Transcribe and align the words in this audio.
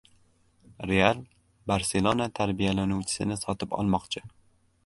"Real" 0.91 1.19
"Barselona" 1.71 2.27
tarbiyalanuvchisini 2.39 3.39
sotib 3.45 3.77
olmoqchi 3.83 4.29